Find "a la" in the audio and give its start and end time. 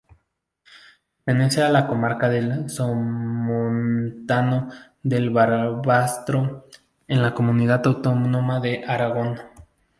1.61-1.85